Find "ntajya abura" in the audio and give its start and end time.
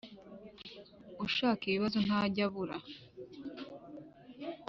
2.05-2.75